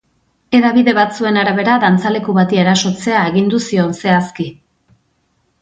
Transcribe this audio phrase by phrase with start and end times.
[0.59, 4.49] Hedabide batzuen arabera, dantzaleku bati erasotzea agindu zion, zehazki.